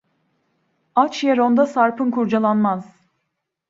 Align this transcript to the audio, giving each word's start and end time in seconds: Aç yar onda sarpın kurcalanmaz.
Aç 0.95 1.23
yar 1.23 1.37
onda 1.37 1.65
sarpın 1.65 2.11
kurcalanmaz. 2.11 2.95